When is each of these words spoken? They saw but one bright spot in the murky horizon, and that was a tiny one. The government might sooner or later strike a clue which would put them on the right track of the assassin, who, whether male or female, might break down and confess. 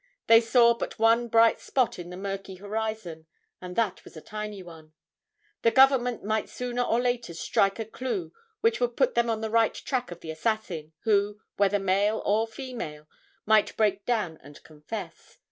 They 0.25 0.41
saw 0.41 0.73
but 0.73 0.97
one 0.97 1.27
bright 1.27 1.59
spot 1.59 1.99
in 1.99 2.09
the 2.09 2.17
murky 2.17 2.55
horizon, 2.55 3.27
and 3.61 3.75
that 3.75 4.03
was 4.03 4.17
a 4.17 4.19
tiny 4.21 4.63
one. 4.63 4.93
The 5.61 5.69
government 5.69 6.23
might 6.23 6.49
sooner 6.49 6.81
or 6.81 6.99
later 6.99 7.35
strike 7.35 7.77
a 7.77 7.85
clue 7.85 8.33
which 8.61 8.79
would 8.79 8.97
put 8.97 9.13
them 9.13 9.29
on 9.29 9.41
the 9.41 9.51
right 9.51 9.75
track 9.75 10.09
of 10.09 10.21
the 10.21 10.31
assassin, 10.31 10.93
who, 11.03 11.39
whether 11.57 11.77
male 11.77 12.19
or 12.25 12.47
female, 12.47 13.07
might 13.45 13.77
break 13.77 14.03
down 14.07 14.39
and 14.41 14.63
confess. 14.63 15.37